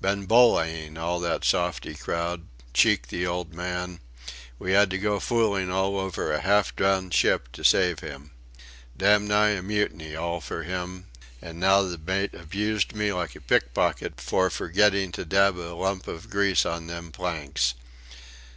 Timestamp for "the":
3.08-3.24, 11.82-11.98